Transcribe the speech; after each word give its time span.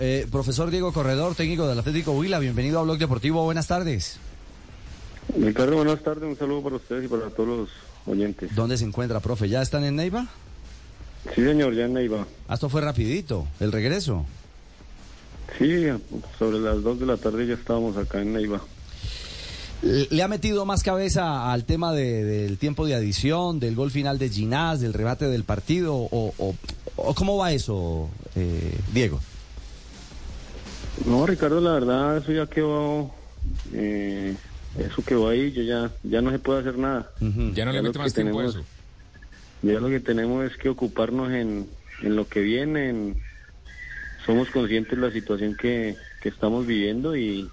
Eh, 0.00 0.26
profesor 0.30 0.70
Diego 0.70 0.92
Corredor, 0.92 1.34
técnico 1.34 1.66
del 1.68 1.78
Atlético 1.78 2.12
Huila, 2.12 2.38
bienvenido 2.40 2.80
a 2.80 2.82
Blog 2.82 2.98
Deportivo, 2.98 3.44
buenas 3.44 3.68
tardes. 3.68 4.16
Ricardo, 5.38 5.76
buenas 5.76 6.02
tardes, 6.02 6.24
un 6.24 6.36
saludo 6.36 6.62
para 6.62 6.76
ustedes 6.76 7.04
y 7.04 7.08
para 7.08 7.30
todos 7.30 7.48
los 7.60 7.68
oyentes. 8.06 8.54
¿Dónde 8.54 8.76
se 8.76 8.84
encuentra, 8.84 9.20
profe? 9.20 9.48
¿Ya 9.48 9.62
están 9.62 9.84
en 9.84 9.96
Neiva? 9.96 10.26
Sí, 11.34 11.42
señor, 11.42 11.74
ya 11.74 11.84
en 11.84 11.94
Neiva. 11.94 12.26
Ah, 12.48 12.54
esto 12.54 12.68
fue 12.68 12.80
rapidito, 12.80 13.46
el 13.60 13.70
regreso. 13.72 14.26
Sí, 15.58 15.86
sobre 16.38 16.58
las 16.58 16.82
2 16.82 16.98
de 17.00 17.06
la 17.06 17.16
tarde 17.16 17.46
ya 17.46 17.54
estábamos 17.54 17.96
acá 17.96 18.20
en 18.20 18.32
Neiva. 18.32 18.60
¿Le 19.82 20.22
ha 20.22 20.28
metido 20.28 20.64
más 20.64 20.82
cabeza 20.82 21.52
al 21.52 21.64
tema 21.64 21.92
de- 21.92 22.24
del 22.24 22.58
tiempo 22.58 22.86
de 22.86 22.94
adición, 22.94 23.60
del 23.60 23.74
gol 23.76 23.90
final 23.90 24.18
de 24.18 24.28
Ginás, 24.30 24.80
del 24.80 24.92
rebate 24.94 25.26
del 25.28 25.44
partido? 25.44 25.94
¿O, 25.94 26.32
o- 26.38 26.54
o 26.96 27.14
cómo 27.14 27.36
va 27.36 27.52
eso, 27.52 28.08
eh, 28.34 28.76
Diego? 28.92 29.20
No, 30.96 31.26
Ricardo, 31.26 31.60
la 31.60 31.72
verdad, 31.72 32.18
eso 32.18 32.32
ya 32.32 32.46
quedó, 32.46 33.14
eh, 33.72 34.36
eso 34.78 35.04
quedó 35.04 35.28
ahí, 35.28 35.52
yo 35.52 35.62
ya, 35.62 35.92
ya 36.02 36.22
no 36.22 36.30
se 36.30 36.38
puede 36.38 36.60
hacer 36.60 36.78
nada. 36.78 37.10
Ya 37.54 37.64
no 37.64 37.72
le 37.72 37.82
mete 37.88 37.98
más 37.98 38.14
tiempo 38.14 38.40
a 38.40 38.44
eso. 38.44 38.66
Ya 39.62 39.80
lo 39.80 39.88
que 39.88 40.00
tenemos 40.00 40.44
es 40.50 40.56
que 40.58 40.68
ocuparnos 40.68 41.30
en, 41.32 41.68
en 42.00 42.16
lo 42.16 42.28
que 42.28 42.40
viene, 42.40 42.90
en- 42.90 43.16
somos 44.24 44.48
conscientes 44.50 44.98
de 44.98 45.06
la 45.06 45.12
situación 45.12 45.56
que, 45.56 45.98
que 46.20 46.28
estamos 46.28 46.66
viviendo 46.66 47.16
y, 47.16 47.50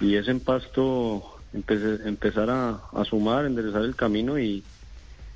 y 0.00 0.14
es 0.16 0.28
en 0.28 0.40
pasto 0.40 1.42
empece- 1.52 2.06
empezar 2.06 2.50
a, 2.50 2.82
a 2.92 3.04
sumar, 3.04 3.46
enderezar 3.46 3.82
el 3.82 3.96
camino 3.96 4.38
y 4.38 4.64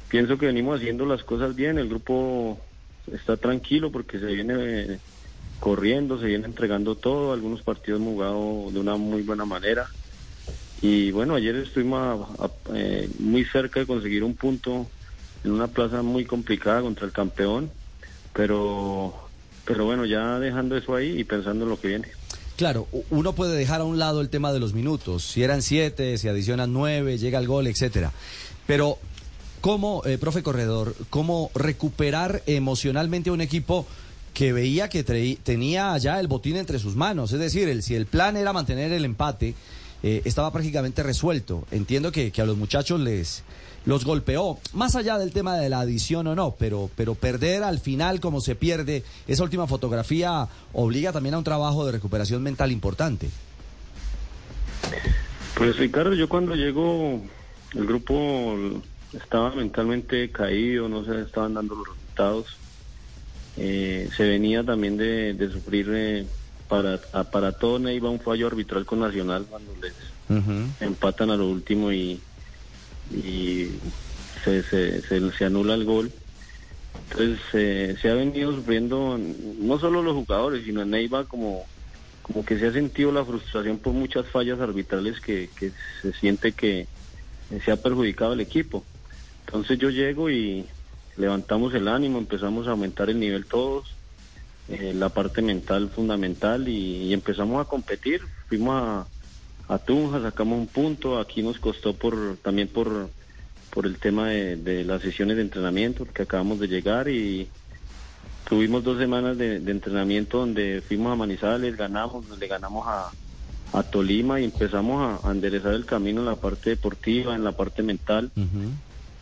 pienso 0.09 0.39
que 0.39 0.47
venimos 0.47 0.79
haciendo 0.79 1.05
las 1.07 1.23
cosas 1.25 1.55
bien, 1.55 1.79
el 1.79 1.89
grupo 1.89 2.65
está 3.13 3.37
tranquilo 3.37 3.91
porque 3.91 4.19
se 4.21 4.27
viene 4.27 4.55
eh, 4.95 5.01
corriendo, 5.61 6.19
se 6.19 6.27
viene 6.27 6.47
entregando 6.47 6.95
todo, 6.95 7.33
algunos 7.33 7.63
partidos 7.63 8.01
hemos 8.01 8.15
jugado 8.15 8.71
de 8.71 8.81
una 8.81 8.97
muy 8.97 9.23
buena 9.23 9.45
manera 9.45 9.87
y 10.83 11.11
bueno, 11.11 11.35
ayer 11.35 11.57
estuvimos 11.57 12.29
eh, 12.75 13.09
muy 13.19 13.45
cerca 13.45 13.81
de 13.81 13.87
conseguir 13.87 14.23
un 14.23 14.35
punto 14.35 14.87
en 15.45 15.53
una 15.53 15.69
plaza 15.69 16.03
muy 16.03 16.25
complicada 16.25 16.83
contra 16.83 17.07
el 17.07 17.13
campeón, 17.13 17.71
pero 18.33 19.15
pero 19.65 19.85
bueno, 19.85 20.05
ya 20.05 20.39
dejando 20.39 20.77
eso 20.77 20.95
ahí 20.95 21.19
y 21.19 21.25
pensando 21.25 21.65
en 21.65 21.71
lo 21.71 21.81
que 21.81 21.89
viene. 21.89 22.09
Claro, 22.57 22.87
uno 23.11 23.35
puede 23.35 23.57
dejar 23.57 23.81
a 23.81 23.85
un 23.85 23.99
lado 23.99 24.21
el 24.21 24.31
tema 24.31 24.53
de 24.53 24.61
los 24.61 24.73
minutos. 24.75 25.25
Si 25.25 25.43
eran 25.43 25.61
siete, 25.61 26.17
si 26.19 26.29
adicionan 26.29 26.73
nueve, 26.73 27.19
llega 27.19 27.39
el 27.39 27.49
gol, 27.49 27.67
etcétera. 27.67 28.13
Pero, 28.67 28.99
¿cómo, 29.61 30.03
eh, 30.07 30.19
profe 30.19 30.43
Corredor, 30.43 30.95
cómo 31.11 31.51
recuperar 31.55 32.43
emocionalmente 32.47 33.31
a 33.31 33.33
un 33.33 33.41
equipo 33.41 33.87
que 34.37 34.53
veía 34.53 34.91
que 34.91 35.03
tenía 35.03 35.97
ya 35.97 36.21
el 36.21 36.29
botín 36.29 36.57
entre 36.57 36.79
sus 36.79 36.95
manos? 36.95 37.33
Es 37.33 37.41
decir, 37.41 37.71
el, 37.71 37.83
si 37.83 37.95
el 37.95 38.05
plan 38.05 38.37
era 38.37 38.53
mantener 38.53 38.93
el 38.93 39.07
empate, 39.07 39.55
eh, 40.03 40.21
estaba 40.27 40.53
prácticamente 40.53 41.03
resuelto. 41.03 41.65
Entiendo 41.71 42.13
que, 42.13 42.31
que 42.31 42.43
a 42.43 42.45
los 42.45 42.59
muchachos 42.59 43.01
les 43.01 43.45
los 43.87 44.05
golpeó, 44.05 44.59
más 44.75 44.95
allá 44.95 45.17
del 45.17 45.33
tema 45.33 45.57
de 45.57 45.71
la 45.71 45.81
adición 45.81 46.27
o 46.27 46.35
no, 46.35 46.55
pero, 46.59 46.91
pero 46.97 47.15
perder 47.15 47.63
al 47.63 47.79
final 47.79 48.21
como 48.21 48.43
se 48.43 48.55
pierde, 48.55 49.05
esa 49.27 49.43
última 49.43 49.67
fotografía 49.67 50.49
obliga 50.75 51.13
también 51.13 51.37
a 51.37 51.39
un 51.39 51.45
trabajo 51.45 51.87
de 51.87 51.93
recuperación 51.93 52.43
mental 52.43 52.73
importante. 52.73 53.31
Pues 55.55 55.79
Ricardo, 55.79 56.13
yo 56.13 56.29
cuando 56.29 56.55
llego, 56.55 57.23
el 57.75 57.87
grupo 57.87 58.55
estaba 59.15 59.55
mentalmente 59.55 60.31
caído, 60.31 60.91
no 60.91 61.07
se 61.07 61.23
estaban 61.23 61.55
dando 61.55 61.75
los 61.77 61.89
resultados. 61.89 62.66
Eh, 63.57 64.09
se 64.17 64.23
venía 64.25 64.63
también 64.65 64.97
de, 64.97 65.35
de 65.35 65.51
sufrir 65.51 65.89
eh, 65.93 66.29
para, 66.69 67.01
a- 67.13 67.31
para 67.31 67.53
todo 67.53 67.79
Neiva 67.79 68.11
un 68.11 68.21
fallo 68.21 68.47
arbitral 68.47 68.85
con 68.85 69.01
Nacional 69.01 69.47
cuando 69.47 69.75
les 69.77 69.95
empatan 70.81 71.31
a 71.31 71.37
lo 71.37 71.49
último 71.49 71.91
y, 71.91 72.23
y 73.11 73.81
se, 74.45 74.63
se, 74.65 75.03
se, 75.09 75.33
se 75.33 75.45
anula 75.45 75.75
el 75.75 75.85
gol. 75.85 76.13
Entonces 77.09 77.41
eh, 77.55 77.97
se 78.03 78.11
ha 78.11 78.15
venido 78.15 78.55
sufriendo 78.55 79.17
no 79.19 79.79
solo 79.79 80.03
los 80.03 80.15
jugadores, 80.15 80.65
sino 80.65 80.83
en 80.83 80.91
Neiva 80.91 81.25
como, 81.27 81.69
como 82.23 82.45
que 82.45 82.59
se 82.59 82.67
ha 82.67 82.73
sentido 82.73 83.13
la 83.13 83.25
frustración 83.25 83.79
por 83.79 83.93
muchas 83.95 84.27
fallas 84.31 84.61
arbitrales 84.61 85.21
que, 85.21 85.51
que 85.57 85.73
se 86.03 86.13
siente 86.15 86.53
que 86.53 86.89
se 87.65 87.71
ha 87.71 87.77
perjudicado 87.81 88.33
el 88.35 88.41
equipo. 88.41 88.87
Entonces 89.47 89.79
yo 89.79 89.89
llego 89.91 90.29
y 90.29 90.69
levantamos 91.17 91.75
el 91.75 91.89
ánimo, 91.89 92.19
empezamos 92.19 92.67
a 92.67 92.73
aumentar 92.73 93.09
el 93.11 93.19
nivel 93.19 93.47
todos, 93.47 93.95
eh, 94.69 94.93
la 94.95 95.09
parte 95.09 95.43
mental 95.43 95.89
fundamental 95.89 96.69
y, 96.69 97.05
y 97.05 97.13
empezamos 97.13 97.61
a 97.61 97.69
competir. 97.69 98.21
Fuimos 98.49 98.75
a, 98.75 99.07
a 99.75 99.79
Tunja, 99.79 100.21
sacamos 100.21 100.59
un 100.59 100.67
punto, 100.67 101.19
aquí 101.19 101.43
nos 101.43 101.59
costó 101.59 101.95
por 101.95 102.37
también 102.43 102.69
por, 102.69 103.09
por 103.71 103.87
el 103.87 103.99
tema 103.99 104.29
de, 104.29 104.57
de 104.57 104.85
las 104.85 105.03
sesiones 105.03 105.37
de 105.37 105.43
entrenamiento, 105.43 106.05
porque 106.05 106.23
acabamos 106.23 106.61
de 106.61 106.69
llegar 106.69 107.09
y 107.09 107.49
tuvimos 108.49 108.85
dos 108.85 108.99
semanas 108.99 109.37
de, 109.39 109.59
de 109.61 109.73
entrenamiento 109.73 110.39
donde 110.39 110.83
fuimos 110.87 111.13
a 111.13 111.17
Manizales, 111.17 111.77
ganamos, 111.77 112.25
le 112.39 112.47
ganamos 112.47 112.87
a, 112.87 113.11
a 113.73 113.83
Tolima 113.83 114.41
y 114.41 114.45
empezamos 114.45 115.23
a, 115.25 115.29
a 115.29 115.33
enderezar 115.33 115.75
el 115.75 115.85
camino 115.85 116.21
en 116.21 116.27
la 116.27 116.37
parte 116.37 116.71
deportiva, 116.71 117.35
en 117.35 117.43
la 117.43 117.53
parte 117.53 117.83
mental. 117.83 118.31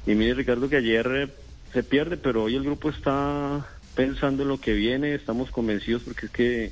Y 0.07 0.15
mire 0.15 0.35
Ricardo 0.35 0.69
que 0.69 0.77
ayer 0.77 1.35
se 1.75 1.83
pierde, 1.83 2.17
pero 2.17 2.45
hoy 2.45 2.55
el 2.55 2.63
grupo 2.63 2.89
está 2.89 3.67
pensando 3.97 4.45
en 4.45 4.49
lo 4.49 4.61
que 4.61 4.73
viene, 4.73 5.15
estamos 5.15 5.51
convencidos 5.51 6.03
porque 6.05 6.27
es 6.27 6.33
que 6.33 6.71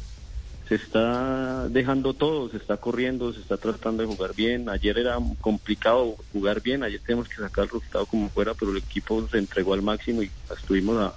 se 0.68 0.76
está 0.76 1.68
dejando 1.68 2.14
todo, 2.14 2.48
se 2.48 2.56
está 2.56 2.76
corriendo, 2.76 3.32
se 3.32 3.40
está 3.40 3.56
tratando 3.56 4.02
de 4.02 4.14
jugar 4.14 4.32
bien. 4.34 4.68
Ayer 4.68 4.96
era 4.96 5.18
complicado 5.40 6.14
jugar 6.32 6.62
bien, 6.62 6.84
ayer 6.84 7.00
tenemos 7.04 7.28
que 7.28 7.34
sacar 7.34 7.64
el 7.64 7.70
resultado 7.70 8.06
como 8.06 8.30
fuera, 8.30 8.54
pero 8.54 8.70
el 8.70 8.78
equipo 8.78 9.26
se 9.28 9.38
entregó 9.38 9.74
al 9.74 9.82
máximo 9.82 10.22
y 10.22 10.30
estuvimos 10.56 11.12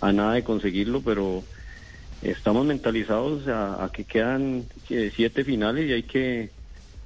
a, 0.00 0.12
nada 0.12 0.34
de 0.34 0.44
conseguirlo, 0.44 1.02
pero 1.02 1.42
estamos 2.22 2.64
mentalizados 2.64 3.48
a, 3.48 3.84
a 3.84 3.90
que 3.90 4.04
quedan 4.04 4.66
eh, 4.88 5.12
siete 5.14 5.42
finales 5.42 5.90
y 5.90 5.92
hay 5.92 6.02
que 6.04 6.50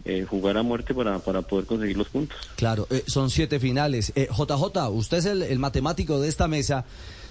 eh, 0.05 0.27
jugar 0.29 0.57
a 0.57 0.63
muerte 0.63 0.95
para, 0.95 1.19
para 1.19 1.43
poder 1.43 1.67
conseguir 1.67 1.97
los 1.97 2.09
puntos. 2.09 2.39
Claro, 2.57 2.87
eh, 2.91 3.05
son 3.07 3.31
siete 3.31 3.61
finales. 3.61 4.13
Eh, 4.15 4.29
JJ, 4.31 4.89
usted 4.91 5.19
es 5.19 5.25
el, 5.27 5.43
el 5.43 5.59
matemático 5.59 6.21
de 6.21 6.29
esta 6.29 6.49
mesa. 6.49 6.85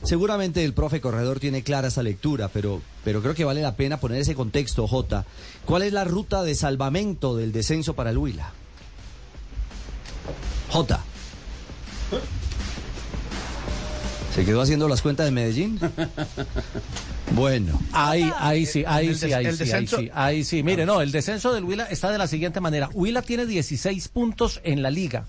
Seguramente 0.04 0.64
el 0.64 0.74
profe 0.74 1.02
Corredor 1.02 1.40
tiene 1.40 1.64
clara 1.64 1.90
esa 1.90 2.04
lectura, 2.04 2.48
pero, 2.48 2.82
pero 3.04 3.22
creo 3.22 3.34
que 3.34 3.44
vale 3.44 3.62
la 3.62 3.76
pena 3.76 4.00
poner 4.00 4.22
ese 4.22 4.36
contexto, 4.36 4.88
J. 4.88 5.26
¿Cuál 5.66 5.84
es 5.84 5.94
la 5.94 6.04
ruta 6.06 6.44
de 6.44 6.56
salvamento 6.56 7.36
del 7.36 7.52
descenso 7.52 7.96
para 7.96 8.12
el 8.12 8.18
Huila? 8.18 8.54
J. 10.70 11.04
¿Se 14.40 14.46
quedó 14.46 14.62
haciendo 14.62 14.88
las 14.88 15.02
cuentas 15.02 15.26
de 15.26 15.32
Medellín? 15.34 15.78
Bueno, 17.36 17.80
Ahí, 17.92 18.32
ahí 18.40 18.66
sí, 18.66 18.84
ahí 18.88 19.14
sí, 19.14 19.32
ahí 19.34 19.54
sí, 19.54 19.72
ahí 19.72 19.86
sí, 19.88 20.10
ahí 20.14 20.44
sí. 20.44 20.64
Mire, 20.64 20.86
no, 20.86 21.02
el 21.02 21.12
descenso 21.12 21.54
del 21.54 21.64
Huila 21.64 21.86
está 21.86 22.10
de 22.10 22.18
la 22.18 22.26
siguiente 22.26 22.60
manera. 22.60 22.90
Huila 22.94 23.22
tiene 23.22 23.46
16 23.46 24.08
puntos 24.08 24.62
en 24.64 24.82
la 24.82 24.90
liga. 24.90 25.26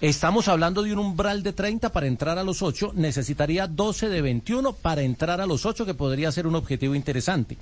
Estamos 0.00 0.48
hablando 0.48 0.82
de 0.82 0.92
un 0.92 1.00
umbral 1.00 1.42
de 1.42 1.52
30 1.52 1.90
para 1.90 2.06
entrar 2.06 2.38
a 2.38 2.44
los 2.44 2.62
8. 2.62 2.92
Necesitaría 2.94 3.66
12 3.66 4.08
de 4.08 4.22
21 4.22 4.72
para 4.74 5.02
entrar 5.02 5.40
a 5.40 5.46
los 5.46 5.66
8, 5.66 5.84
que 5.84 5.94
podría 5.94 6.32
ser 6.32 6.46
un 6.46 6.54
objetivo 6.54 6.94
interesante. 6.94 7.58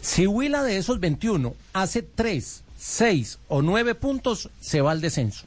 Si 0.00 0.26
Huila 0.26 0.62
de 0.62 0.76
esos 0.76 1.00
21 1.00 1.54
hace 1.72 2.02
3, 2.02 2.62
6 2.78 3.38
o 3.48 3.62
9 3.62 3.94
puntos, 3.94 4.50
se 4.60 4.80
va 4.80 4.92
al 4.92 5.00
descenso. 5.00 5.46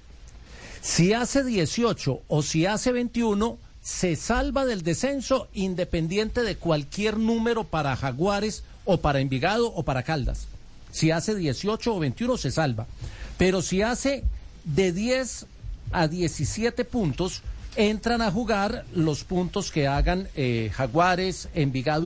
Si 0.81 1.13
hace 1.13 1.43
18 1.43 2.21
o 2.27 2.41
si 2.41 2.65
hace 2.65 2.91
21, 2.91 3.57
se 3.81 4.15
salva 4.15 4.65
del 4.65 4.83
descenso 4.83 5.47
independiente 5.53 6.43
de 6.43 6.55
cualquier 6.55 7.17
número 7.17 7.63
para 7.63 7.95
Jaguares 7.95 8.63
o 8.85 8.97
para 8.97 9.19
Envigado 9.19 9.73
o 9.73 9.83
para 9.83 10.03
Caldas. 10.03 10.47
Si 10.91 11.11
hace 11.11 11.35
18 11.35 11.95
o 11.95 11.99
21, 11.99 12.37
se 12.37 12.51
salva. 12.51 12.85
Pero 13.37 13.61
si 13.61 13.81
hace 13.81 14.23
de 14.65 14.91
10 14.91 15.47
a 15.91 16.07
17 16.07 16.85
puntos, 16.85 17.41
entran 17.75 18.21
a 18.21 18.31
jugar 18.31 18.85
los 18.93 19.23
puntos 19.23 19.71
que 19.71 19.87
hagan 19.87 20.27
eh, 20.35 20.69
Jaguares, 20.73 21.49
Envigado. 21.53 22.05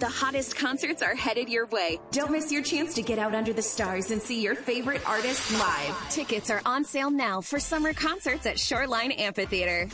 The 0.00 0.08
hottest 0.08 0.54
concerts 0.54 1.02
are 1.02 1.16
headed 1.16 1.48
your 1.48 1.66
way. 1.66 1.98
Don't 2.12 2.30
miss 2.30 2.52
your 2.52 2.62
chance 2.62 2.94
to 2.94 3.02
get 3.02 3.18
out 3.18 3.34
under 3.34 3.52
the 3.52 3.62
stars 3.62 4.12
and 4.12 4.22
see 4.22 4.40
your 4.40 4.54
favorite 4.54 5.02
artists 5.04 5.52
live. 5.58 6.08
Tickets 6.08 6.50
are 6.50 6.62
on 6.64 6.84
sale 6.84 7.10
now 7.10 7.40
for 7.40 7.58
summer 7.58 7.92
concerts 7.92 8.46
at 8.46 8.60
Shoreline 8.60 9.10
Amphitheater. 9.10 9.88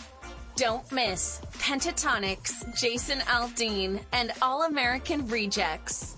Don't 0.57 0.93
miss 0.93 1.41
Pentatonics, 1.55 2.79
Jason 2.79 3.21
Aldean, 3.21 3.99
and 4.13 4.33
All 4.43 4.65
American 4.65 5.27
Rejects. 5.27 6.17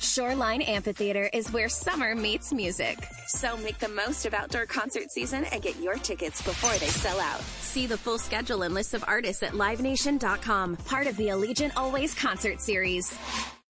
Shoreline 0.00 0.62
Amphitheater 0.62 1.30
is 1.32 1.50
where 1.52 1.68
summer 1.68 2.14
meets 2.14 2.52
music. 2.52 2.98
So 3.26 3.56
make 3.58 3.78
the 3.78 3.88
most 3.88 4.26
of 4.26 4.34
outdoor 4.34 4.66
concert 4.66 5.10
season 5.10 5.44
and 5.44 5.62
get 5.62 5.80
your 5.80 5.94
tickets 5.94 6.42
before 6.42 6.74
they 6.78 6.88
sell 6.88 7.18
out. 7.20 7.40
See 7.60 7.86
the 7.86 7.98
full 7.98 8.18
schedule 8.18 8.62
and 8.62 8.74
list 8.74 8.94
of 8.94 9.04
artists 9.06 9.42
at 9.42 9.52
livenation.com, 9.52 10.76
part 10.76 11.06
of 11.06 11.16
the 11.16 11.28
Allegiant 11.28 11.72
Always 11.76 12.14
concert 12.14 12.60
series. 12.60 13.16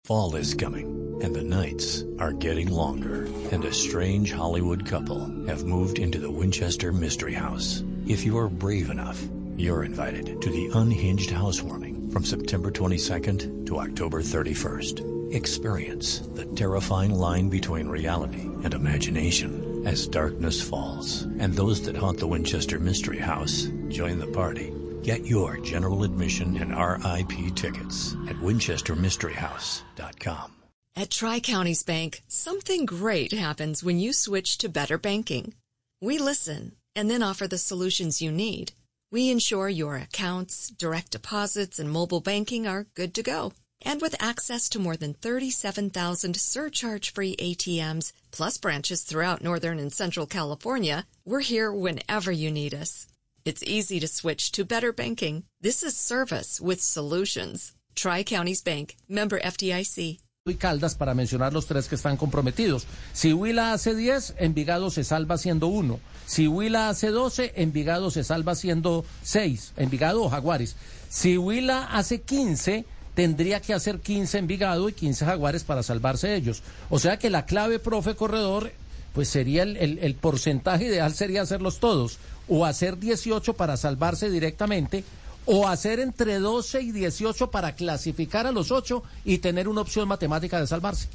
Fall 0.05 0.35
is 0.37 0.55
coming, 0.55 1.21
and 1.23 1.35
the 1.35 1.43
nights 1.43 2.05
are 2.19 2.33
getting 2.33 2.69
longer, 2.71 3.25
and 3.53 3.65
a 3.65 3.73
strange 3.73 4.33
Hollywood 4.33 4.87
couple 4.87 5.21
have 5.47 5.65
moved 5.65 5.99
into 5.99 6.19
the 6.19 6.31
Winchester 6.31 6.93
Mystery 6.93 7.35
House. 7.35 7.85
If 8.07 8.25
you 8.25 8.37
are 8.39 8.49
brave 8.49 8.91
enough, 8.91 9.23
you're 9.57 9.85
invited 9.85 10.41
to 10.41 10.51
the 10.51 10.71
Unhinged 10.75 11.31
Housewarming 11.31 12.11
from 12.11 12.25
September 12.25 12.71
22nd 12.71 13.67
to 13.67 13.79
October 13.79 14.23
31st. 14.23 15.20
Experience 15.33 16.19
the 16.35 16.45
terrifying 16.45 17.15
line 17.15 17.49
between 17.49 17.87
reality 17.87 18.51
and 18.65 18.75
imagination 18.75 19.87
as 19.87 20.09
darkness 20.09 20.61
falls, 20.61 21.23
and 21.39 21.55
those 21.55 21.81
that 21.83 21.97
haunt 21.97 22.19
the 22.19 22.27
Winchester 22.27 22.81
Mystery 22.81 23.19
House 23.19 23.69
join 23.89 24.19
the 24.19 24.27
party. 24.27 24.75
Get 25.05 25.25
your 25.25 25.59
general 25.59 26.03
admission 26.03 26.57
and 26.57 26.77
RIP 26.77 27.55
tickets 27.55 28.17
at 28.29 28.35
winchestermysteryhouse.com. 28.37 30.53
At 30.97 31.11
Tri 31.11 31.39
Counties 31.39 31.85
Bank, 31.85 32.23
something 32.27 32.85
great 32.85 33.31
happens 33.31 33.85
when 33.85 34.01
you 34.01 34.13
switch 34.13 34.59
to 34.59 34.69
better 34.69 34.99
banking. 34.99 35.55
We 36.01 36.19
listen 36.19 36.73
and 36.97 37.09
then 37.09 37.23
offer 37.23 37.47
the 37.47 37.57
solutions 37.57 38.21
you 38.21 38.33
need. 38.33 38.73
We 39.13 39.31
ensure 39.31 39.69
your 39.69 39.95
accounts, 39.97 40.71
direct 40.71 41.13
deposits, 41.13 41.79
and 41.79 41.89
mobile 41.89 42.21
banking 42.21 42.67
are 42.67 42.89
good 42.95 43.15
to 43.15 43.23
go. 43.23 43.53
And 43.85 44.03
with 44.03 44.15
access 44.21 44.69
to 44.71 44.79
more 44.79 44.97
than 44.97 45.15
37,000 45.15 46.37
surcharge-free 46.37 47.37
ATMs, 47.37 48.13
plus 48.31 48.59
branches 48.59 49.03
throughout 49.03 49.43
Northern 49.43 49.79
and 49.79 49.93
Central 49.93 50.27
California, 50.27 51.07
we're 51.25 51.41
here 51.41 51.73
whenever 51.73 52.31
you 52.31 52.51
need 52.51 52.75
us. 52.75 53.07
It's 53.45 53.63
easy 53.63 53.99
to 54.01 54.07
switch 54.07 54.53
to 54.53 54.65
better 54.65 54.93
banking. 54.93 55.45
This 55.61 55.83
is 55.83 55.97
service 55.97 56.61
with 56.61 56.83
solutions. 56.83 57.73
Tri-Counties 57.95 58.63
Bank, 58.63 58.97
member 59.09 59.41
FDIC. 59.41 60.21
y 60.47 60.55
Caldas 60.55 60.95
para 60.95 61.15
mencionar 61.15 61.53
los 61.53 61.67
tres 61.67 61.87
que 61.87 61.97
están 61.97 62.17
comprometidos. 62.17 62.87
Si 63.13 63.33
Huila 63.33 63.73
hace 63.73 63.95
10, 63.95 64.35
Envigado 64.39 64.91
se 64.91 65.05
salva 65.05 65.37
siendo 65.37 65.67
1. 65.67 66.01
Si 66.27 66.49
Huila 66.49 66.89
hace 66.89 67.09
12, 67.09 67.53
Envigado 67.57 68.11
se 68.11 68.25
salva 68.25 68.55
siendo 68.55 69.05
6. 69.23 69.75
Envigado 69.77 70.23
o 70.23 70.31
Jaguares. 70.31 70.77
Si 71.09 71.37
Huila 71.37 71.89
hace 71.93 72.23
15, 72.23 72.85
tendría 73.21 73.61
que 73.61 73.75
hacer 73.75 74.01
15 74.01 74.39
Envigado 74.39 74.89
y 74.89 74.95
15 74.95 75.27
Jaguares 75.27 75.63
para 75.63 75.83
salvarse 75.83 76.35
ellos. 76.35 76.63
O 76.89 76.99
sea 76.99 77.19
que 77.19 77.29
la 77.29 77.45
clave, 77.45 77.79
profe 77.79 78.15
Corredor, 78.15 78.73
pues 79.13 79.29
sería 79.29 79.63
el, 79.63 79.77
el, 79.77 79.99
el 79.99 80.15
porcentaje 80.15 80.87
ideal 80.87 81.13
sería 81.13 81.43
hacerlos 81.43 81.81
todos. 81.81 82.17
O 82.49 82.65
hacer 82.65 82.99
18 82.99 83.53
para 83.53 83.77
salvarse 83.77 84.31
directamente 84.31 85.05
o 85.45 85.69
hacer 85.69 86.01
entre 86.01 86.39
12 86.39 86.81
y 86.81 86.93
18 86.93 87.51
para 87.51 87.75
clasificar 87.75 88.47
a 88.47 88.53
los 88.53 88.71
8 88.73 89.03
y 89.27 89.37
tener 89.37 89.69
una 89.69 89.83
opción 89.83 90.09
matemática 90.09 90.59
de 90.59 90.67
salvarse. 90.67 91.09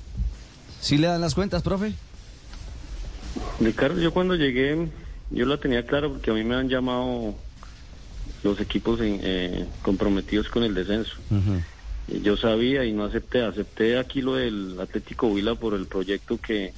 ¿Sí 0.81 0.99
le 0.99 1.07
dan 1.07 1.21
las 1.21 1.33
cuentas, 1.33 1.63
profe? 1.63 1.93
Ricardo, 3.59 3.99
yo 3.99 4.13
cuando 4.13 4.35
llegué, 4.35 4.89
yo 5.31 5.45
la 5.47 5.57
tenía 5.57 5.87
clara 5.87 6.07
porque 6.07 6.29
a 6.29 6.35
mí 6.35 6.43
me 6.43 6.53
han 6.53 6.69
llamado 6.69 7.33
los 8.43 8.59
equipos 8.61 9.01
en, 9.01 9.21
eh, 9.23 9.65
comprometidos 9.81 10.49
con 10.49 10.63
el 10.63 10.75
descenso. 10.75 11.15
Y 11.31 11.74
Yo 12.07 12.37
sabía 12.37 12.85
y 12.85 12.93
no 12.93 13.05
acepté, 13.05 13.41
acepté 13.43 13.97
aquí 13.97 14.21
lo 14.21 14.35
del 14.35 14.79
Atlético 14.79 15.27
Huila 15.27 15.55
por 15.55 15.73
el 15.73 15.87
proyecto 15.87 16.39
que, 16.39 16.75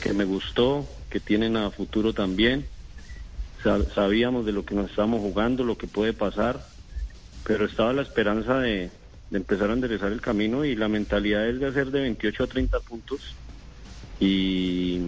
que 0.00 0.12
me 0.12 0.24
gustó, 0.24 1.06
que 1.10 1.20
tienen 1.20 1.56
a 1.56 1.70
futuro 1.72 2.14
también. 2.14 2.68
Sa- 3.62 3.84
Sabíamos 3.94 4.44
de 4.46 4.52
lo 4.52 4.64
que 4.64 4.74
nos 4.74 4.90
estábamos 4.90 5.20
jugando, 5.20 5.64
lo 5.64 5.78
que 5.78 5.88
puede 5.88 6.14
pasar, 6.14 6.66
pero 7.44 7.66
estaba 7.66 7.92
la 7.92 8.02
esperanza 8.02 8.58
de, 8.60 8.92
de 9.30 9.38
empezar 9.38 9.70
a 9.70 9.74
enderezar 9.74 10.12
el 10.12 10.20
camino 10.20 10.64
y 10.64 10.76
la 10.76 10.88
mentalidad 10.88 11.48
es 11.48 11.60
de 11.60 11.66
hacer 11.68 11.90
de 11.92 12.00
28 12.02 12.44
a 12.44 12.48
30 12.48 12.80
puntos. 12.80 13.38
Y 14.18 15.00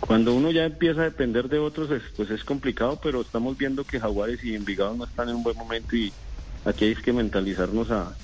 cuando 0.00 0.34
uno 0.34 0.50
ya 0.52 0.64
empieza 0.64 1.02
a 1.02 1.04
depender 1.04 1.48
de 1.48 1.58
otros, 1.58 1.90
es- 1.90 2.02
pues 2.16 2.30
es 2.30 2.44
complicado, 2.44 3.00
pero 3.02 3.22
estamos 3.22 3.56
viendo 3.56 3.84
que 3.84 4.00
Jaguares 4.00 4.42
y 4.44 4.54
Envigado 4.54 4.94
no 4.96 5.04
están 5.04 5.28
en 5.28 5.36
un 5.36 5.42
buen 5.42 5.56
momento 5.56 5.96
y 5.96 6.14
aquí 6.64 6.84
hay 6.86 6.94
que 6.96 7.12
mentalizarnos 7.12 7.90
a 7.90 8.18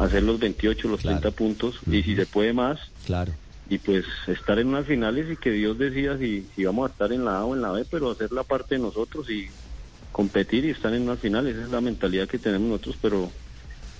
hacer 0.00 0.22
los 0.22 0.38
28, 0.40 0.88
los 0.88 1.00
30 1.02 1.30
puntos 1.30 1.78
y 1.90 2.02
si 2.02 2.16
se 2.16 2.26
puede 2.26 2.52
más, 2.52 2.78
Claro. 3.04 3.32
y 3.68 3.78
pues 3.78 4.04
estar 4.26 4.58
en 4.58 4.68
unas 4.68 4.86
finales 4.86 5.30
y 5.30 5.36
que 5.36 5.50
Dios 5.50 5.78
decida 5.78 6.18
si, 6.18 6.48
si 6.54 6.64
vamos 6.64 6.88
a 6.88 6.92
estar 6.92 7.12
en 7.12 7.24
la 7.24 7.38
A 7.38 7.44
o 7.44 7.54
en 7.54 7.62
la 7.62 7.70
B, 7.72 7.84
pero 7.90 8.10
hacer 8.10 8.32
la 8.32 8.42
parte 8.44 8.76
de 8.76 8.80
nosotros 8.80 9.28
y 9.30 9.48
competir 10.12 10.64
y 10.64 10.70
estar 10.70 10.92
en 10.94 11.02
unas 11.02 11.20
finales. 11.20 11.54
Esa 11.54 11.64
es 11.66 11.70
la 11.70 11.80
mentalidad 11.80 12.28
que 12.28 12.38
tenemos 12.38 12.68
nosotros, 12.68 12.96
pero 13.00 13.30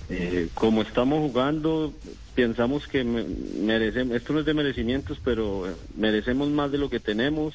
eh, 0.09 0.49
como 0.55 0.81
estamos 0.81 1.19
jugando, 1.19 1.93
pensamos 2.35 2.87
que 2.87 3.03
me- 3.03 3.23
merecemos, 3.23 4.15
esto 4.17 4.33
no 4.33 4.39
es 4.39 4.45
de 4.45 4.53
merecimientos, 4.53 5.19
pero 5.23 5.77
merecemos 5.95 6.49
más 6.49 6.71
de 6.71 6.77
lo 6.79 6.89
que 6.89 6.99
tenemos 6.99 7.53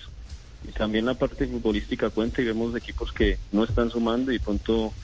y 0.66 0.72
también 0.72 1.04
la 1.04 1.14
parte 1.14 1.46
futbolística 1.46 2.10
cuenta 2.10 2.40
y 2.40 2.46
vemos 2.46 2.75
equipos 2.76 3.12
que 3.12 3.38
no 3.52 3.64
están 3.64 3.90
sumando 3.90 4.32
y 4.32 4.38
pronto 4.38 4.94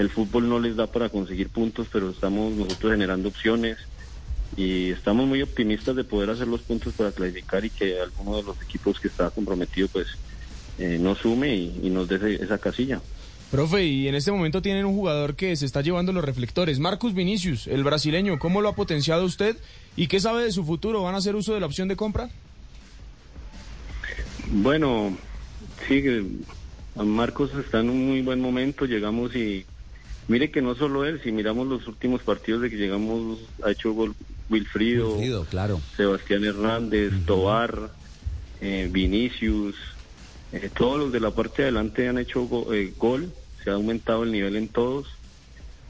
el 0.00 0.10
fútbol 0.10 0.48
no 0.48 0.58
les 0.58 0.76
da 0.76 0.86
para 0.86 1.08
conseguir 1.08 1.48
puntos, 1.50 1.86
pero 1.92 2.10
estamos 2.10 2.52
nosotros 2.54 2.92
generando 2.92 3.28
opciones 3.28 3.78
y 4.56 4.90
estamos 4.90 5.26
muy 5.26 5.42
optimistas 5.42 5.94
de 5.94 6.04
poder 6.04 6.30
hacer 6.30 6.48
los 6.48 6.62
puntos 6.62 6.94
para 6.94 7.12
clasificar 7.12 7.64
y 7.64 7.70
que 7.70 8.00
alguno 8.00 8.36
de 8.36 8.42
los 8.42 8.60
equipos 8.62 8.98
que 8.98 9.08
está 9.08 9.30
comprometido 9.30 9.88
pues 9.88 10.08
eh, 10.78 10.98
no 11.00 11.14
sume 11.14 11.54
y, 11.54 11.80
y 11.84 11.90
nos 11.90 12.08
dé 12.08 12.36
esa 12.36 12.58
casilla. 12.58 13.00
Profe, 13.50 13.84
y 13.84 14.06
en 14.06 14.14
este 14.14 14.30
momento 14.30 14.62
tienen 14.62 14.86
un 14.86 14.94
jugador 14.94 15.34
que 15.34 15.54
se 15.56 15.66
está 15.66 15.82
llevando 15.82 16.12
los 16.12 16.24
reflectores, 16.24 16.78
Marcus 16.78 17.14
Vinicius, 17.14 17.66
el 17.66 17.82
brasileño. 17.82 18.38
¿Cómo 18.38 18.60
lo 18.60 18.68
ha 18.68 18.76
potenciado 18.76 19.24
usted 19.24 19.56
y 19.96 20.06
qué 20.06 20.20
sabe 20.20 20.44
de 20.44 20.52
su 20.52 20.64
futuro? 20.64 21.02
¿Van 21.02 21.16
a 21.16 21.18
hacer 21.18 21.34
uso 21.34 21.52
de 21.52 21.60
la 21.60 21.66
opción 21.66 21.88
de 21.88 21.96
compra? 21.96 22.30
Bueno, 24.52 25.16
sí, 25.86 26.00
que 26.00 26.24
Marcos 26.94 27.50
está 27.54 27.80
en 27.80 27.90
un 27.90 28.06
muy 28.06 28.22
buen 28.22 28.40
momento, 28.40 28.84
llegamos 28.84 29.34
y 29.34 29.66
mire 30.30 30.50
que 30.50 30.62
no 30.62 30.74
solo 30.76 31.04
él, 31.04 31.20
si 31.22 31.32
miramos 31.32 31.66
los 31.66 31.86
últimos 31.88 32.22
partidos 32.22 32.62
de 32.62 32.70
que 32.70 32.76
llegamos, 32.76 33.38
ha 33.62 33.72
hecho 33.72 33.92
gol 33.92 34.14
Wilfrido, 34.48 35.14
Wilfrido, 35.16 35.44
claro. 35.44 35.80
Sebastián 35.96 36.44
Hernández, 36.44 37.12
Tobar, 37.26 37.92
eh, 38.60 38.88
Vinicius, 38.90 39.74
eh, 40.52 40.70
todos 40.74 40.98
los 40.98 41.12
de 41.12 41.20
la 41.20 41.34
parte 41.34 41.62
de 41.62 41.68
adelante 41.68 42.08
han 42.08 42.18
hecho 42.18 42.42
go- 42.42 42.72
eh, 42.72 42.94
gol, 42.96 43.32
se 43.62 43.70
ha 43.70 43.74
aumentado 43.74 44.22
el 44.22 44.32
nivel 44.32 44.56
en 44.56 44.68
todos. 44.68 45.06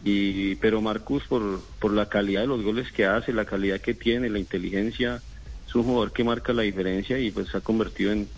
Y, 0.03 0.55
pero 0.57 0.81
Marcus 0.81 1.23
por, 1.29 1.63
por 1.79 1.93
la 1.93 2.09
calidad 2.09 2.41
de 2.41 2.47
los 2.47 2.63
goles 2.63 2.91
que 2.93 3.05
hace, 3.05 3.35
la 3.35 3.45
calidad 3.45 3.83
que 3.83 3.93
tiene, 3.93 4.31
la 4.31 4.39
inteligencia, 4.39 5.23
es 5.67 5.75
un 5.75 5.85
jugador 5.85 6.13
que 6.13 6.25
marca 6.25 6.55
la 6.55 6.63
diferencia 6.63 7.19
y 7.19 7.31
pues 7.31 7.51
se 7.51 7.59
ha 7.59 7.61
convertido 7.61 8.11
en, 8.13 8.31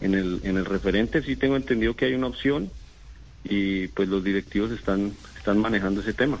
en 0.00 0.14
el, 0.14 0.40
en 0.44 0.58
el 0.58 0.66
referente. 0.66 1.22
Sí 1.22 1.36
tengo 1.36 1.56
entendido 1.56 1.96
que 1.96 2.04
hay 2.04 2.14
una 2.14 2.26
opción 2.26 2.70
y 3.44 3.88
pues 3.88 4.08
los 4.08 4.22
directivos 4.22 4.70
están, 4.70 5.12
están 5.36 5.58
manejando 5.58 6.00
ese 6.00 6.12
tema. 6.12 6.38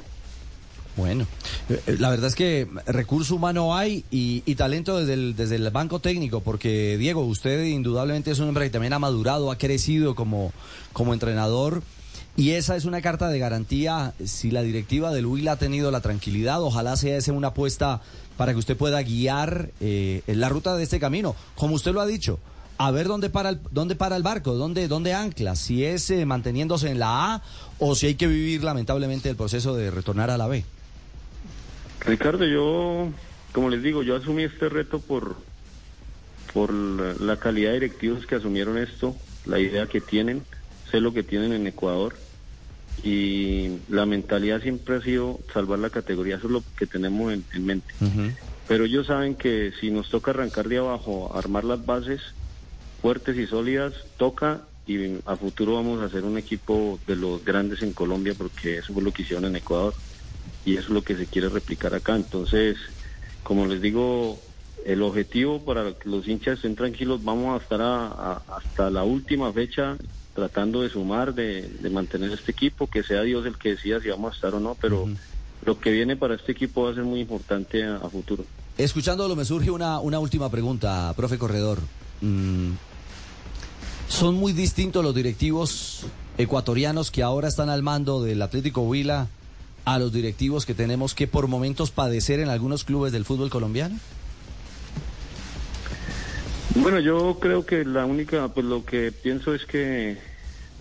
Bueno, 0.96 1.26
eh, 1.70 1.96
la 1.98 2.10
verdad 2.10 2.26
es 2.26 2.34
que 2.34 2.68
recurso 2.86 3.36
humano 3.36 3.74
hay 3.74 4.04
y, 4.10 4.54
talento 4.56 4.98
desde 4.98 5.14
el, 5.14 5.36
desde 5.36 5.56
el 5.56 5.70
banco 5.70 6.00
técnico, 6.00 6.40
porque 6.40 6.98
Diego, 6.98 7.24
usted 7.24 7.64
indudablemente 7.64 8.30
es 8.30 8.38
un 8.40 8.48
hombre 8.48 8.66
que 8.66 8.70
también 8.70 8.92
ha 8.92 8.98
madurado, 8.98 9.50
ha 9.50 9.56
crecido 9.56 10.14
como, 10.14 10.52
como 10.92 11.14
entrenador. 11.14 11.82
Y 12.34 12.50
esa 12.52 12.76
es 12.76 12.86
una 12.86 13.02
carta 13.02 13.28
de 13.28 13.38
garantía. 13.38 14.14
Si 14.24 14.50
la 14.50 14.62
directiva 14.62 15.12
del 15.12 15.26
Huila 15.26 15.52
ha 15.52 15.56
tenido 15.56 15.90
la 15.90 16.00
tranquilidad, 16.00 16.62
ojalá 16.62 16.96
sea 16.96 17.18
esa 17.18 17.32
una 17.32 17.48
apuesta 17.48 18.00
para 18.36 18.52
que 18.52 18.58
usted 18.58 18.76
pueda 18.76 19.02
guiar 19.02 19.70
eh, 19.80 20.22
la 20.26 20.48
ruta 20.48 20.74
de 20.76 20.82
este 20.82 20.98
camino. 20.98 21.36
Como 21.56 21.74
usted 21.74 21.92
lo 21.92 22.00
ha 22.00 22.06
dicho, 22.06 22.38
a 22.86 22.90
ver 22.90 23.06
dónde 23.06 23.30
para 23.30 23.50
el, 23.50 23.60
dónde 23.70 23.94
para 23.94 24.16
el 24.16 24.24
barco, 24.24 24.54
dónde, 24.54 24.88
dónde 24.88 25.14
ancla, 25.14 25.54
si 25.54 25.84
es 25.84 26.10
eh, 26.10 26.26
manteniéndose 26.26 26.90
en 26.90 26.98
la 26.98 27.34
A 27.34 27.42
o 27.78 27.94
si 27.94 28.06
hay 28.06 28.16
que 28.16 28.26
vivir 28.26 28.64
lamentablemente 28.64 29.30
el 29.30 29.36
proceso 29.36 29.76
de 29.76 29.92
retornar 29.92 30.30
a 30.30 30.36
la 30.36 30.48
B. 30.48 30.64
Ricardo, 32.00 32.44
yo, 32.44 33.08
como 33.52 33.70
les 33.70 33.84
digo, 33.84 34.02
yo 34.02 34.16
asumí 34.16 34.42
este 34.42 34.68
reto 34.68 34.98
por, 34.98 35.36
por 36.52 36.72
la, 36.74 37.36
calidad 37.36 37.68
de 37.68 37.74
directivos 37.74 38.26
que 38.26 38.34
asumieron 38.34 38.76
esto, 38.76 39.14
la 39.46 39.60
idea 39.60 39.86
que 39.86 40.00
tienen, 40.00 40.42
sé 40.90 41.00
lo 41.00 41.12
que 41.12 41.22
tienen 41.22 41.52
en 41.52 41.68
Ecuador 41.68 42.16
y 43.04 43.78
la 43.90 44.06
mentalidad 44.06 44.60
siempre 44.60 44.96
ha 44.96 45.02
sido 45.02 45.38
salvar 45.54 45.78
la 45.78 45.90
categoría, 45.90 46.34
eso 46.34 46.48
es 46.48 46.52
lo 46.52 46.64
que 46.76 46.86
tenemos 46.86 47.32
en, 47.32 47.44
en 47.54 47.64
mente. 47.64 47.94
Pero 48.66 48.86
ellos 48.86 49.06
saben 49.06 49.36
que 49.36 49.72
si 49.80 49.92
nos 49.92 50.10
toca 50.10 50.32
arrancar 50.32 50.68
de 50.68 50.78
abajo, 50.78 51.30
armar 51.36 51.62
las 51.62 51.86
bases 51.86 52.20
fuertes 53.02 53.36
y 53.36 53.46
sólidas, 53.46 53.92
toca 54.16 54.62
y 54.86 55.18
a 55.26 55.36
futuro 55.36 55.74
vamos 55.74 56.00
a 56.00 56.06
hacer 56.06 56.24
un 56.24 56.38
equipo 56.38 56.98
de 57.06 57.16
los 57.16 57.44
grandes 57.44 57.82
en 57.82 57.92
Colombia 57.92 58.34
porque 58.36 58.78
eso 58.78 58.92
fue 58.92 59.02
lo 59.02 59.12
que 59.12 59.22
hicieron 59.22 59.44
en 59.44 59.56
Ecuador 59.56 59.94
y 60.64 60.74
eso 60.74 60.88
es 60.88 60.90
lo 60.90 61.02
que 61.02 61.16
se 61.16 61.26
quiere 61.26 61.48
replicar 61.48 61.94
acá. 61.94 62.16
Entonces, 62.16 62.76
como 63.42 63.66
les 63.66 63.80
digo, 63.80 64.40
el 64.84 65.02
objetivo 65.02 65.64
para 65.64 65.92
que 65.92 66.08
los 66.08 66.26
hinchas 66.26 66.56
estén 66.56 66.76
tranquilos, 66.76 67.22
vamos 67.24 67.60
a 67.60 67.62
estar 67.62 67.80
hasta 68.48 68.90
la 68.90 69.04
última 69.04 69.52
fecha 69.52 69.96
tratando 70.34 70.82
de 70.82 70.88
sumar, 70.88 71.34
de, 71.34 71.68
mantener 71.90 72.32
este 72.32 72.52
equipo, 72.52 72.86
que 72.86 73.02
sea 73.02 73.22
Dios 73.22 73.44
el 73.46 73.58
que 73.58 73.70
decida 73.70 74.00
si 74.00 74.08
vamos 74.08 74.32
a 74.32 74.34
estar 74.36 74.54
o 74.54 74.60
no, 74.60 74.76
pero 74.80 75.08
lo 75.64 75.78
que 75.78 75.90
viene 75.90 76.16
para 76.16 76.34
este 76.34 76.52
equipo 76.52 76.84
va 76.84 76.92
a 76.92 76.94
ser 76.94 77.04
muy 77.04 77.20
importante 77.20 77.84
a, 77.84 78.08
futuro. 78.08 78.44
Escuchándolo 78.78 79.36
me 79.36 79.44
surge 79.44 79.70
una, 79.70 80.00
una 80.00 80.18
última 80.18 80.50
pregunta, 80.50 81.12
profe 81.14 81.36
Corredor. 81.36 81.78
Mm, 82.22 82.72
¿Son 84.12 84.34
muy 84.34 84.52
distintos 84.52 85.02
los 85.02 85.14
directivos 85.14 86.04
ecuatorianos 86.36 87.10
que 87.10 87.22
ahora 87.22 87.48
están 87.48 87.70
al 87.70 87.82
mando 87.82 88.22
del 88.22 88.42
Atlético 88.42 88.82
Huila 88.82 89.28
a 89.86 89.98
los 89.98 90.12
directivos 90.12 90.66
que 90.66 90.74
tenemos 90.74 91.14
que 91.14 91.26
por 91.26 91.48
momentos 91.48 91.90
padecer 91.90 92.38
en 92.38 92.50
algunos 92.50 92.84
clubes 92.84 93.10
del 93.10 93.24
fútbol 93.24 93.48
colombiano? 93.48 93.98
Bueno, 96.74 97.00
yo 97.00 97.38
creo 97.40 97.64
que 97.64 97.86
la 97.86 98.04
única, 98.04 98.48
pues 98.48 98.66
lo 98.66 98.84
que 98.84 99.12
pienso 99.12 99.54
es 99.54 99.64
que 99.64 100.18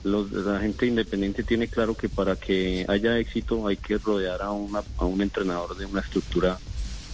la 0.04 0.60
gente 0.60 0.86
independiente 0.86 1.44
tiene 1.44 1.70
claro 1.70 1.96
que 1.96 2.10
para 2.10 2.36
que 2.36 2.86
haya 2.90 3.18
éxito 3.18 3.66
hay 3.66 3.78
que 3.78 3.98
rodear 3.98 4.42
a, 4.42 4.48
a 4.48 5.06
un 5.06 5.22
entrenador 5.22 5.78
de 5.78 5.86
una 5.86 6.02
estructura 6.02 6.60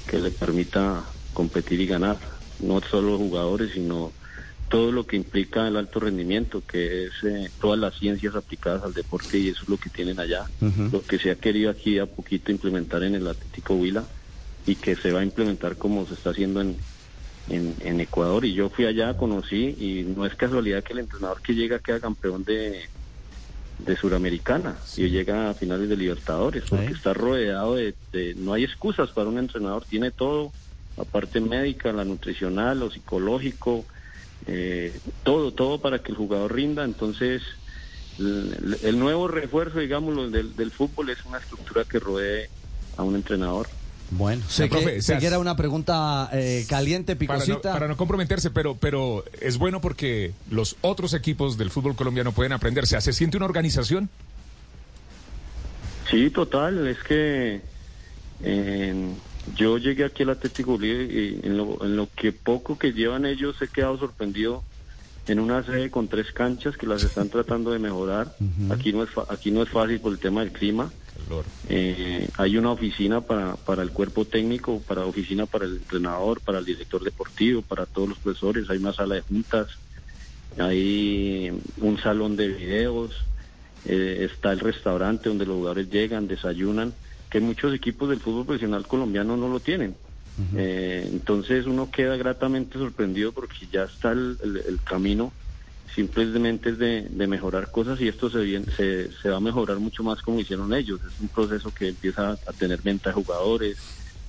que 0.07 0.17
le 0.17 0.31
permita 0.31 1.03
competir 1.35 1.79
y 1.79 1.85
ganar, 1.85 2.17
no 2.59 2.81
solo 2.81 3.11
los 3.11 3.19
jugadores, 3.19 3.73
sino 3.75 4.11
todo 4.69 4.91
lo 4.91 5.05
que 5.05 5.15
implica 5.15 5.67
el 5.67 5.77
alto 5.77 5.99
rendimiento, 5.99 6.61
que 6.65 7.05
es 7.05 7.11
eh, 7.23 7.49
todas 7.61 7.79
las 7.79 7.97
ciencias 7.97 8.35
aplicadas 8.35 8.83
al 8.83 8.93
deporte 8.93 9.37
y 9.37 9.49
eso 9.49 9.63
es 9.63 9.69
lo 9.69 9.77
que 9.77 9.89
tienen 9.89 10.19
allá, 10.19 10.45
lo 10.91 11.01
que 11.01 11.19
se 11.19 11.31
ha 11.31 11.35
querido 11.35 11.71
aquí 11.71 11.99
a 11.99 12.05
poquito 12.05 12.51
implementar 12.51 13.03
en 13.03 13.15
el 13.15 13.27
Atlético 13.27 13.75
Huila 13.75 14.03
y 14.65 14.75
que 14.75 14.95
se 14.95 15.11
va 15.11 15.21
a 15.21 15.23
implementar 15.23 15.77
como 15.77 16.05
se 16.05 16.15
está 16.15 16.31
haciendo 16.31 16.61
en, 16.61 16.75
en, 17.49 17.99
Ecuador. 18.01 18.45
Y 18.45 18.53
yo 18.53 18.69
fui 18.69 18.85
allá, 18.85 19.15
conocí 19.15 19.75
y 19.79 20.03
no 20.15 20.25
es 20.25 20.35
casualidad 20.35 20.83
que 20.83 20.93
el 20.93 20.99
entrenador 20.99 21.41
que 21.41 21.55
llega 21.55 21.79
queda 21.79 21.99
campeón 21.99 22.43
de, 22.43 22.81
de 23.79 23.95
Suramericana 23.95 24.75
y 24.95 25.09
llega 25.09 25.49
a 25.49 25.53
finales 25.53 25.87
de 25.87 25.95
Libertadores, 25.95 26.65
porque 26.69 26.87
está 26.93 27.13
rodeado 27.13 27.75
de, 27.75 27.95
no 28.37 28.53
hay 28.53 28.63
excusas 28.63 29.09
para 29.11 29.29
un 29.29 29.37
entrenador, 29.37 29.85
tiene 29.85 30.11
todo, 30.11 30.51
la 30.97 31.03
parte 31.03 31.39
médica, 31.39 31.93
la 31.93 32.03
nutricional, 32.03 32.79
lo 32.79 32.91
psicológico, 32.91 33.85
eh, 34.45 34.97
todo, 35.23 35.51
todo 35.51 35.81
para 35.81 35.99
que 35.99 36.11
el 36.11 36.17
jugador 36.17 36.53
rinda, 36.53 36.83
entonces 36.83 37.41
el, 38.19 38.99
nuevo 38.99 39.27
refuerzo, 39.27 39.79
digamos, 39.79 40.31
del, 40.31 40.55
del 40.55 40.71
fútbol 40.71 41.09
es 41.09 41.23
una 41.25 41.37
estructura 41.37 41.83
que 41.85 41.99
rodee 41.99 42.49
a 42.97 43.03
un 43.03 43.15
entrenador. 43.15 43.67
Bueno, 44.09 44.43
sé, 44.47 44.69
que, 44.69 45.01
era 45.27 45.37
una 45.37 45.57
pregunta 45.57 46.29
eh, 46.31 46.65
caliente, 46.69 47.15
picosita. 47.17 47.73
Para 47.73 47.87
no, 47.89 47.97
comprometerse, 47.97 48.51
pero, 48.51 48.75
pero 48.75 49.25
es 49.41 49.57
bueno 49.57 49.81
porque 49.81 50.31
los 50.49 50.77
otros 50.81 51.13
equipos 51.13 51.57
del 51.57 51.71
fútbol 51.71 51.95
colombiano 51.95 52.31
pueden 52.31 52.53
aprenderse. 52.53 52.99
¿Se 53.01 53.11
siente 53.11 53.35
una 53.35 53.45
organización? 53.45 54.09
Sí, 56.09 56.29
total. 56.29 56.87
Es 56.87 56.99
que 56.99 57.61
yo 59.55 59.77
llegué 59.77 60.05
aquí 60.05 60.23
al 60.23 60.31
Atlético 60.31 60.77
y 60.81 61.39
en 61.43 61.57
lo, 61.57 61.83
en 61.83 61.95
lo 61.95 62.09
que 62.15 62.31
poco 62.31 62.77
que 62.77 62.93
llevan 62.93 63.25
ellos 63.25 63.61
he 63.61 63.67
quedado 63.67 63.97
sorprendido 63.97 64.63
en 65.27 65.39
una 65.39 65.63
sede 65.63 65.91
con 65.91 66.07
tres 66.07 66.31
canchas 66.31 66.77
que 66.77 66.87
las 66.87 67.03
están 67.03 67.29
tratando 67.29 67.71
de 67.71 67.79
mejorar. 67.79 68.35
Aquí 68.69 68.93
no 68.93 69.03
es 69.03 69.09
aquí 69.29 69.51
no 69.51 69.63
es 69.63 69.69
fácil 69.69 69.99
por 69.99 70.13
el 70.13 70.19
tema 70.19 70.41
del 70.41 70.51
clima. 70.51 70.91
Eh, 71.67 72.29
hay 72.37 72.57
una 72.57 72.71
oficina 72.71 73.21
para, 73.21 73.55
para 73.55 73.83
el 73.83 73.91
cuerpo 73.91 74.25
técnico, 74.25 74.81
para 74.87 75.05
oficina 75.05 75.45
para 75.45 75.65
el 75.65 75.77
entrenador, 75.77 76.39
para 76.39 76.59
el 76.59 76.65
director 76.65 77.03
deportivo, 77.03 77.61
para 77.61 77.85
todos 77.85 78.09
los 78.09 78.17
profesores, 78.19 78.69
hay 78.69 78.77
una 78.77 78.93
sala 78.93 79.15
de 79.15 79.21
juntas, 79.21 79.67
hay 80.57 81.51
un 81.81 81.97
salón 81.99 82.37
de 82.37 82.47
videos, 82.47 83.11
eh, 83.85 84.29
está 84.31 84.53
el 84.53 84.59
restaurante 84.59 85.27
donde 85.27 85.45
los 85.45 85.55
jugadores 85.55 85.89
llegan, 85.89 86.27
desayunan, 86.27 86.93
que 87.29 87.39
muchos 87.39 87.73
equipos 87.73 88.09
del 88.09 88.19
fútbol 88.19 88.45
profesional 88.45 88.87
colombiano 88.87 89.37
no 89.37 89.47
lo 89.49 89.59
tienen. 89.59 89.95
Eh, 90.55 91.09
entonces 91.11 91.65
uno 91.65 91.89
queda 91.89 92.15
gratamente 92.15 92.77
sorprendido 92.77 93.31
porque 93.31 93.65
ya 93.71 93.85
está 93.85 94.11
el, 94.11 94.37
el 94.43 94.79
camino 94.83 95.33
simplemente 95.97 96.69
es 96.69 96.77
de, 96.77 97.27
mejorar 97.27 97.71
cosas 97.71 97.99
y 97.99 98.07
esto 98.07 98.29
se, 98.29 98.63
se, 98.65 99.11
se, 99.11 99.29
va 99.29 99.37
a 99.37 99.39
mejorar 99.39 99.79
mucho 99.79 100.03
más 100.03 100.21
como 100.21 100.39
hicieron 100.39 100.71
ellos. 100.75 100.99
Es 101.03 101.19
un 101.19 101.27
proceso 101.27 101.73
que 101.73 101.87
empieza 101.87 102.33
a 102.33 102.53
tener 102.53 102.83
venta 102.83 103.09
de 103.09 103.15
jugadores 103.15 103.77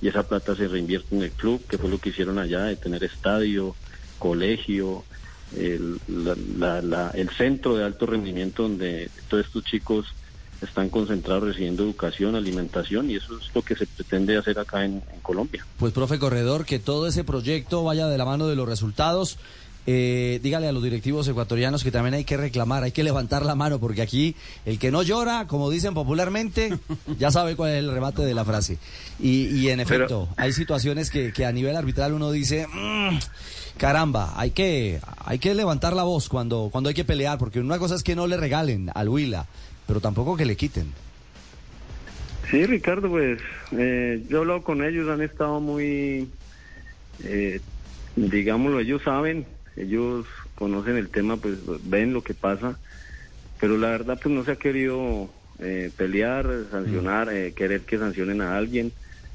y 0.01 0.07
esa 0.07 0.23
plata 0.23 0.55
se 0.55 0.67
reinvierte 0.67 1.15
en 1.15 1.21
el 1.21 1.29
club, 1.29 1.63
que 1.67 1.77
fue 1.77 1.91
lo 1.91 1.99
que 1.99 2.09
hicieron 2.09 2.39
allá, 2.39 2.63
de 2.63 2.75
tener 2.75 3.03
estadio, 3.03 3.75
colegio, 4.17 5.03
el, 5.55 5.99
el 7.13 7.29
centro 7.37 7.77
de 7.77 7.83
alto 7.83 8.07
rendimiento 8.07 8.63
donde 8.63 9.11
todos 9.29 9.45
estos 9.45 9.63
chicos 9.63 10.07
están 10.61 10.89
concentrados 10.89 11.43
recibiendo 11.43 11.83
educación, 11.83 12.35
alimentación 12.35 13.09
y 13.09 13.15
eso 13.15 13.37
es 13.37 13.53
lo 13.53 13.61
que 13.61 13.75
se 13.75 13.85
pretende 13.87 14.37
hacer 14.37 14.59
acá 14.59 14.85
en, 14.85 15.01
en 15.13 15.19
Colombia. 15.21 15.65
Pues 15.77 15.93
profe 15.93 16.19
Corredor, 16.19 16.65
que 16.65 16.79
todo 16.79 17.07
ese 17.07 17.23
proyecto 17.23 17.83
vaya 17.83 18.07
de 18.07 18.17
la 18.17 18.25
mano 18.25 18.47
de 18.47 18.55
los 18.55 18.67
resultados 18.67 19.37
eh, 19.91 20.39
dígale 20.43 20.67
a 20.67 20.71
los 20.71 20.83
directivos 20.83 21.27
ecuatorianos 21.27 21.83
que 21.83 21.89
también 21.89 22.13
hay 22.13 22.23
que 22.23 22.37
reclamar, 22.37 22.83
hay 22.83 22.91
que 22.91 23.03
levantar 23.03 23.43
la 23.43 23.55
mano, 23.55 23.79
porque 23.79 24.03
aquí 24.03 24.35
el 24.65 24.77
que 24.77 24.91
no 24.91 25.01
llora, 25.01 25.47
como 25.47 25.71
dicen 25.71 25.95
popularmente, 25.95 26.77
ya 27.17 27.31
sabe 27.31 27.55
cuál 27.55 27.71
es 27.71 27.79
el 27.79 27.91
remate 27.91 28.23
de 28.23 28.35
la 28.35 28.45
frase. 28.45 28.77
Y, 29.19 29.67
en 29.69 29.79
efecto, 29.79 30.29
hay 30.37 30.53
situaciones 30.53 31.09
que, 31.09 31.33
a 31.43 31.51
nivel 31.51 31.75
arbitral 31.75 32.13
uno 32.13 32.29
dice, 32.29 32.67
mm, 32.67 33.17
caramba, 33.77 34.33
hay 34.35 34.51
que, 34.51 34.99
hay 35.25 35.39
que 35.39 35.55
levantar 35.55 35.93
la 35.93 36.03
voz 36.03 36.29
cuando, 36.29 36.69
cuando 36.71 36.89
hay 36.89 36.93
que 36.93 37.05
pelear, 37.05 37.39
porque 37.39 37.59
una 37.59 37.79
cosa 37.79 37.95
es 37.95 38.03
que 38.03 38.15
no 38.15 38.27
le 38.27 38.37
regalen 38.37 38.91
al 38.93 39.09
Huila, 39.09 39.47
pero 39.89 39.99
tampoco 39.99 40.37
que 40.37 40.45
le 40.45 40.55
quiten. 40.55 40.93
Sí, 42.49 42.65
Ricardo, 42.65 43.09
pues 43.09 43.41
eh, 43.73 44.23
yo 44.29 44.37
he 44.37 44.39
hablado 44.39 44.63
con 44.63 44.83
ellos, 44.83 45.09
han 45.09 45.21
estado 45.21 45.59
muy, 45.59 46.29
eh, 47.23 47.59
digámoslo, 48.15 48.79
ellos 48.79 49.01
saben 49.03 49.45
ellos 49.79 50.25
conocen 50.55 50.97
el 50.97 51.09
tema, 51.09 51.37
pues 51.37 51.57
ven 51.85 52.13
lo 52.13 52.21
que 52.21 52.33
pasa, 52.33 52.77
pero 53.59 53.77
la 53.77 53.89
verdad 53.89 54.19
pues 54.21 54.33
no 54.33 54.43
se 54.43 54.51
ha 54.51 54.55
querido 54.57 55.29
eh, 55.59 55.89
pelear, 55.95 56.47
sancionar, 56.69 57.27
mm. 57.27 57.35
eh, 57.35 57.53
querer 57.55 57.81
que 57.81 57.97
sancionen 57.97 58.41
a 58.41 58.57
alguien. 58.57 58.91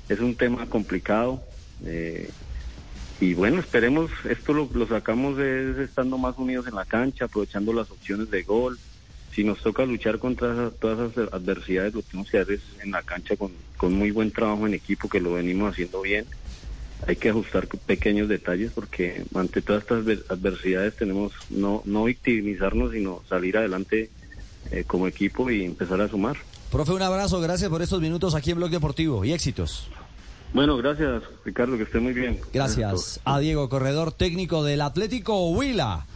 Es 0.09 0.21
un 0.21 0.37
tema 0.37 0.67
complicado. 0.67 1.43
Eh, 1.85 2.31
y 3.21 3.33
bueno, 3.35 3.59
esperemos, 3.61 4.11
esto 4.29 4.53
lo, 4.53 4.87
sacamos 4.87 5.39
es 5.39 5.79
estando 5.79 6.19
más 6.19 6.37
unidos 6.37 6.67
en 6.67 6.75
la 6.75 6.85
cancha, 6.85 7.25
aprovechando 7.25 7.73
las 7.73 7.91
opciones 7.91 8.31
de 8.31 8.43
gol. 8.43 8.79
Si 9.35 9.45
nos 9.45 9.61
toca 9.61 9.85
luchar 9.85 10.19
contra 10.19 10.71
todas 10.71 11.13
esas 11.13 11.33
adversidades, 11.33 11.95
lo 11.95 12.03
tenemos 12.03 12.31
que 12.31 12.39
hacer 12.39 12.61
en 12.83 12.93
la 12.93 13.03
cancha 13.03 13.37
con, 13.37 13.53
con 13.77 13.93
muy 13.93 14.11
buen 14.11 14.31
trabajo 14.31 14.67
en 14.67 14.75
equipo, 14.75 15.09
que 15.09 15.21
lo 15.21 15.35
venimos 15.35 15.73
haciendo 15.73 16.03
bien 16.03 16.27
hay 17.07 17.17
que 17.17 17.31
ajustar 17.31 17.67
pequeños 17.67 18.29
detalles 18.29 18.73
porque 18.75 19.25
ante 19.35 19.63
todas 19.63 19.83
estas 19.83 20.07
adversidades 20.29 20.97
tenemos 20.97 21.33
no, 21.51 21.83
no 21.85 22.05
victimizarnos, 22.05 22.93
sino 22.93 23.23
salir 23.29 23.57
adelante 23.59 24.11
eh, 24.71 24.85
como 24.87 25.07
equipo 25.07 25.51
y 25.51 25.65
empezar 25.65 26.01
a 26.01 26.09
sumar. 26.09 26.37
Profe, 26.71 26.93
un 26.93 27.03
abrazo, 27.03 27.41
gracias 27.41 27.71
por 27.71 27.83
estos 27.83 28.01
minutos 28.01 28.35
aquí 28.35 28.51
en 28.51 28.57
Blog 28.57 28.71
Deportivo 28.71 29.25
y 29.25 29.33
éxitos. 29.33 29.89
Bueno, 30.53 30.77
gracias 30.77 31.23
Ricardo, 31.45 31.77
que 31.77 31.83
esté 31.83 31.99
muy 31.99 32.13
bien. 32.13 32.39
Gracias 32.53 33.21
a 33.25 33.39
Diego 33.41 33.69
Corredor, 33.69 34.13
técnico 34.13 34.63
del 34.63 34.81
Atlético 34.81 35.51
Huila. 35.51 36.07